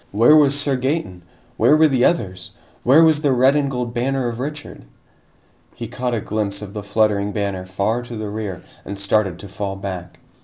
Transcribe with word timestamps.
Where 0.09 0.35
was 0.35 0.59
Sir 0.59 0.77
Gaeton? 0.77 1.21
Where 1.57 1.77
were 1.77 1.87
the 1.87 2.03
others? 2.05 2.53
Where 2.81 3.03
was 3.03 3.21
the 3.21 3.31
red 3.31 3.55
and 3.55 3.69
gold 3.69 3.93
banner 3.93 4.27
of 4.29 4.39
Richard? 4.39 4.85
He 5.75 5.87
caught 5.87 6.15
a 6.15 6.19
glimpse 6.21 6.63
of 6.63 6.73
the 6.73 6.81
fluttering 6.81 7.31
banner 7.33 7.67
far 7.67 8.01
to 8.01 8.15
the 8.15 8.29
rear 8.31 8.63
and 8.83 8.97
started 8.97 9.37
to 9.37 9.47
fall 9.47 9.75
back. 9.75 10.17